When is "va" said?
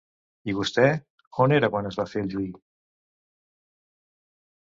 2.01-2.07